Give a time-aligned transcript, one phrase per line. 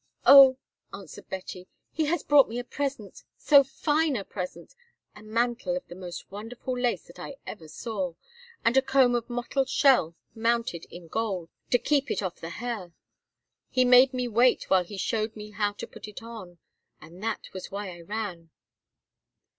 [0.25, 0.57] "Oh!"
[0.91, 5.93] answered Betty, "he has brought me a present, so fine a present—a mantle of the
[5.95, 8.15] most wonderful lace that ever I saw,
[8.65, 12.93] and a comb of mottled shell mounted in gold to keep it off the hair.
[13.69, 16.57] He made me wait while he showed me how to put it on,
[16.99, 18.49] and that was why I ran."